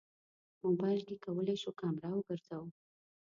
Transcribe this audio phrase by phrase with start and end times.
[0.63, 2.67] موبایل کې کولی شو کمره وګرځوو.